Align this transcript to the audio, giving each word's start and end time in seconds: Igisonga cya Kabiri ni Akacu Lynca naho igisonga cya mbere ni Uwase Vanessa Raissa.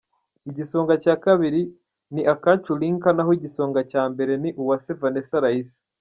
Igisonga 0.49 0.93
cya 1.03 1.15
Kabiri 1.23 1.61
ni 2.13 2.21
Akacu 2.33 2.71
Lynca 2.81 3.09
naho 3.17 3.31
igisonga 3.37 3.79
cya 3.91 4.03
mbere 4.11 4.33
ni 4.41 4.49
Uwase 4.61 4.91
Vanessa 5.01 5.37
Raissa. 5.43 5.79